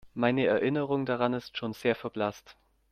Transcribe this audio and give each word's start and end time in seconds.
Meine 0.15 0.47
Erinnerung 0.47 1.05
daran 1.05 1.33
ist 1.35 1.57
schon 1.57 1.73
sehr 1.73 1.93
verblasst. 1.93 2.57